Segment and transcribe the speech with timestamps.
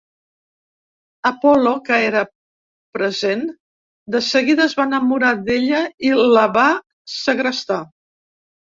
[1.29, 2.23] Apollo, que era
[2.99, 3.45] present,
[4.17, 6.69] de seguida es va enamorar d'ella i la va
[7.23, 7.83] segrestar.